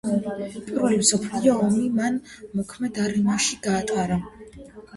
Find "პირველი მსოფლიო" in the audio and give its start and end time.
0.69-1.53